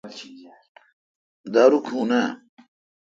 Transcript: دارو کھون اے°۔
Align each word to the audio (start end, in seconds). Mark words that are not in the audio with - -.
دارو 1.53 1.79
کھون 1.87 2.09
اے°۔ 2.17 2.23